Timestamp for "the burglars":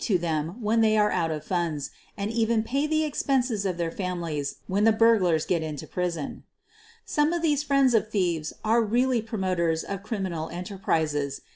4.83-5.45